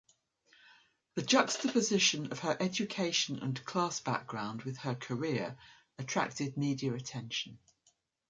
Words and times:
The 1.13 1.21
juxtaposition 1.21 2.31
of 2.31 2.39
her 2.39 2.57
education 2.59 3.37
and 3.37 3.63
class 3.65 3.99
background 3.99 4.63
with 4.63 4.77
her 4.77 4.95
career 4.95 5.59
attracted 5.99 6.57
media 6.57 6.95
attention. 6.95 7.59